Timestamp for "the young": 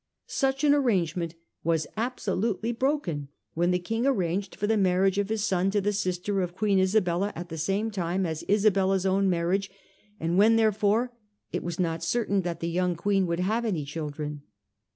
12.61-12.95